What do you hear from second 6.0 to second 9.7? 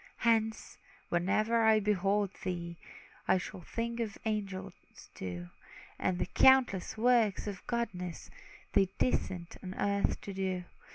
the countless works of goodness They descend